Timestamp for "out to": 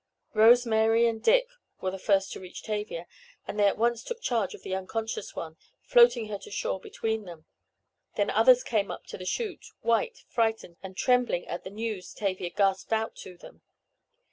12.91-13.37